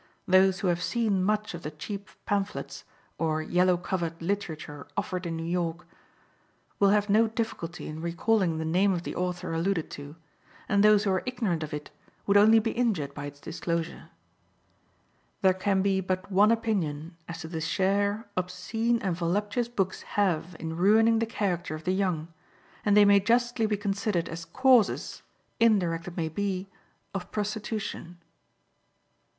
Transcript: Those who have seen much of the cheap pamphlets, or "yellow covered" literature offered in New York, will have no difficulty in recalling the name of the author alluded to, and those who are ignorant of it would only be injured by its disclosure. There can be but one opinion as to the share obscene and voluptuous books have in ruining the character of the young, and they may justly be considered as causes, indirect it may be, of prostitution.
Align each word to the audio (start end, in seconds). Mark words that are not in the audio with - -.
Those 0.27 0.61
who 0.61 0.67
have 0.69 0.81
seen 0.81 1.23
much 1.23 1.53
of 1.53 1.61
the 1.61 1.69
cheap 1.69 2.09
pamphlets, 2.25 2.85
or 3.19 3.43
"yellow 3.43 3.77
covered" 3.77 4.19
literature 4.19 4.87
offered 4.97 5.27
in 5.27 5.37
New 5.37 5.45
York, 5.45 5.85
will 6.79 6.89
have 6.89 7.07
no 7.07 7.27
difficulty 7.27 7.85
in 7.87 8.01
recalling 8.01 8.57
the 8.57 8.65
name 8.65 8.93
of 8.93 9.03
the 9.03 9.15
author 9.15 9.53
alluded 9.53 9.91
to, 9.91 10.15
and 10.67 10.83
those 10.83 11.03
who 11.03 11.11
are 11.11 11.21
ignorant 11.27 11.61
of 11.61 11.71
it 11.71 11.91
would 12.25 12.35
only 12.35 12.57
be 12.57 12.71
injured 12.71 13.13
by 13.13 13.25
its 13.25 13.39
disclosure. 13.39 14.09
There 15.43 15.53
can 15.53 15.83
be 15.83 16.01
but 16.01 16.31
one 16.31 16.49
opinion 16.51 17.15
as 17.27 17.41
to 17.41 17.47
the 17.49 17.61
share 17.61 18.25
obscene 18.35 18.99
and 19.03 19.15
voluptuous 19.15 19.67
books 19.67 20.01
have 20.17 20.55
in 20.59 20.75
ruining 20.77 21.19
the 21.19 21.27
character 21.27 21.75
of 21.75 21.83
the 21.83 21.93
young, 21.93 22.29
and 22.83 22.97
they 22.97 23.05
may 23.05 23.19
justly 23.19 23.67
be 23.67 23.77
considered 23.77 24.27
as 24.29 24.45
causes, 24.45 25.21
indirect 25.59 26.07
it 26.07 26.17
may 26.17 26.27
be, 26.27 26.69
of 27.13 27.31
prostitution. 27.31 28.17